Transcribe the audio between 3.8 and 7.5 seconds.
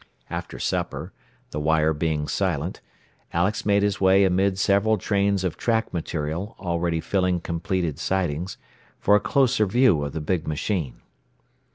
his way amid several trains of track material already filling